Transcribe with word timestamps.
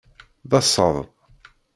D 0.49 0.51
asaḍ. 0.59 0.95